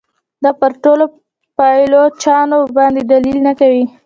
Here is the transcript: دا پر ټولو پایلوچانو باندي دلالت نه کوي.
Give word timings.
دا 0.43 0.51
پر 0.59 0.71
ټولو 0.83 1.05
پایلوچانو 1.57 2.57
باندي 2.75 3.03
دلالت 3.09 3.39
نه 3.47 3.53
کوي. 3.59 3.83